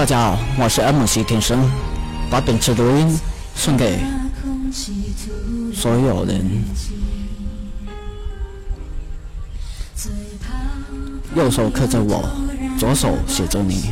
[0.00, 1.60] 大家好，我是 MC 天生，
[2.30, 3.20] 把本次录音
[3.54, 3.98] 送给
[5.74, 6.40] 所有人。
[11.36, 12.24] 右手刻着我，
[12.78, 13.90] 左手写着你，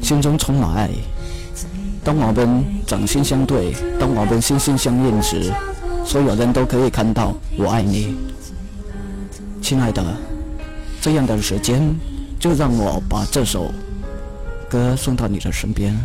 [0.00, 0.90] 心中充满爱。
[2.04, 5.52] 当我们掌心相对，当我们心心相印时，
[6.06, 8.14] 所有人都可以看到我爱你，
[9.60, 10.04] 亲爱的。
[11.00, 11.82] 这样的时间，
[12.38, 13.74] 就让我把这首
[14.68, 15.96] 歌送到你的身边。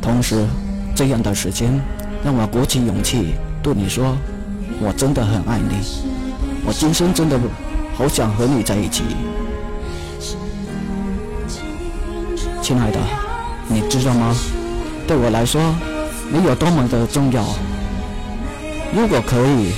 [0.00, 0.46] 同时，
[0.94, 1.80] 这样的时间，
[2.24, 4.16] 让我鼓起勇气对你说
[4.80, 5.74] ：“我真的很爱你，
[6.64, 7.38] 我今生真的
[7.96, 9.02] 好想和你在一起。”
[12.62, 12.98] 亲爱的，
[13.68, 14.34] 你知道吗？
[15.06, 15.60] 对我来说，
[16.32, 17.44] 你有多么的重要。
[18.94, 19.72] 如果可以，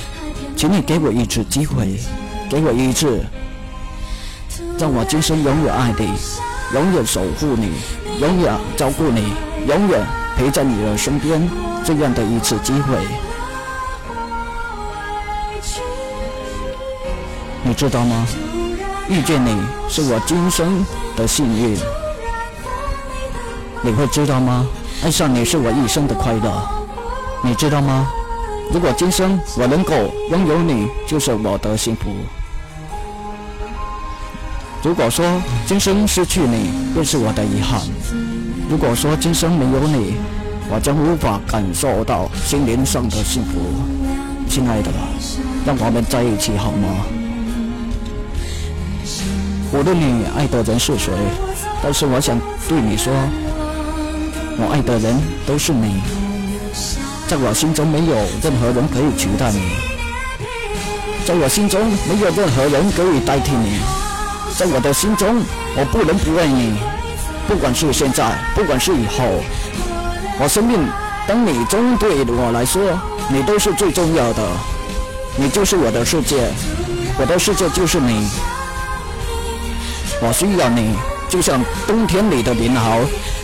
[0.55, 1.97] 请你给我一次机会。
[2.49, 3.25] 给我一次，
[4.77, 6.09] 让我今生永远爱你，
[6.73, 7.71] 永远守护你，
[8.19, 9.33] 永远照顾你，
[9.67, 11.49] 永远陪在你的身边，
[11.85, 12.97] 这样的一次机会。
[17.63, 18.27] 你知道吗？
[19.07, 21.77] 遇见你是我今生的幸运。
[23.81, 24.65] 你会知道吗？
[25.03, 26.69] 爱上你是我一生的快乐。
[27.41, 28.07] 你知道吗？
[28.73, 29.93] 如果今生我能够
[30.29, 32.09] 拥有你，就是我的幸福。
[34.83, 35.25] 如果说
[35.65, 37.79] 今生失去你，便是我的遗憾；
[38.69, 40.15] 如果说今生没有你，
[40.69, 43.51] 我将无法感受到心灵上的幸福。
[44.49, 44.91] 亲爱的，
[45.65, 47.05] 让我们在一起好吗？
[49.71, 51.13] 无论你爱的人是谁，
[51.81, 53.13] 但是我想对你说，
[54.57, 55.15] 我爱的人
[55.47, 56.01] 都是你，
[57.25, 59.61] 在我心中没有任何人可以取代你，
[61.25, 64.02] 在我心中没有任何人可以代替你。
[64.57, 65.41] 在我的心中，
[65.75, 66.77] 我不能不爱你，
[67.47, 69.43] 不管是现在，不管是以后。
[70.39, 70.79] 我生命，
[71.27, 72.81] 当你中对我来说，
[73.29, 74.41] 你都是最重要的，
[75.35, 76.49] 你就是我的世界，
[77.19, 78.27] 我的世界就是你。
[80.21, 80.95] 我需要你，
[81.27, 83.01] 就像冬天里的棉袄，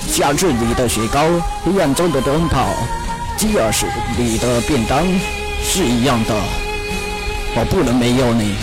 [0.07, 1.21] 夏日里的雪糕，
[1.63, 2.67] 黑暗中的灯泡，
[3.35, 5.03] 饥饿时里的便当，
[5.63, 6.35] 是一样的。
[7.55, 8.55] 我不能没有你。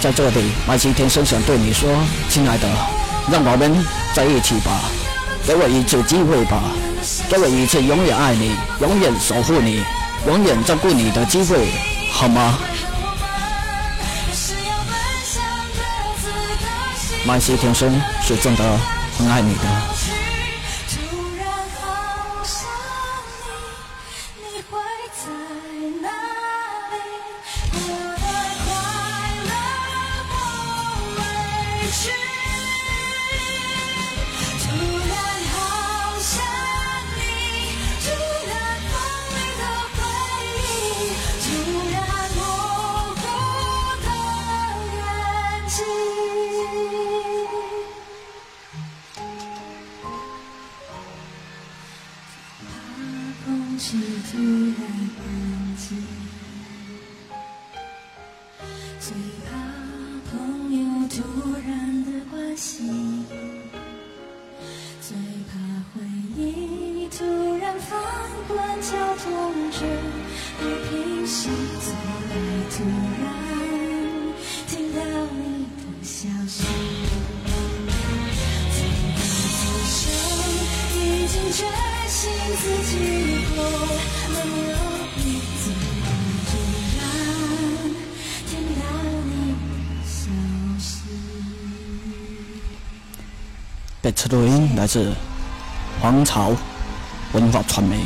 [0.00, 1.88] 在这里，麦西天生想对你说，
[2.28, 2.68] 亲爱的，
[3.32, 3.84] 让我们
[4.14, 4.70] 在一起吧，
[5.46, 6.62] 给我一次机会吧，
[7.28, 9.82] 给我一次永远爱你、永远守护你、
[10.26, 11.66] 永远照顾你的机会，
[12.12, 12.58] 好吗？
[17.26, 18.62] 麦西天生是真的
[19.18, 19.95] 很爱你的。
[53.78, 54.80] 突然
[55.18, 55.84] 安静，
[58.98, 59.12] 最
[59.44, 59.50] 怕
[60.30, 60.32] 朋
[60.72, 61.14] 友突
[61.66, 61.68] 然
[62.04, 63.26] 的关心，
[65.02, 65.14] 最
[65.52, 65.54] 怕
[65.92, 66.00] 回
[66.36, 67.18] 忆突
[67.58, 68.00] 然翻
[68.48, 69.78] 滚交通着
[70.58, 71.50] 不平息，
[71.80, 72.34] 最怕
[72.70, 72.76] 突
[73.20, 73.24] 然
[74.68, 74.98] 听到
[75.36, 76.64] 你的消息，
[82.56, 83.36] 心自己。
[94.06, 95.12] 本次录音来自
[96.00, 96.52] 皇朝
[97.32, 97.96] 文化传媒。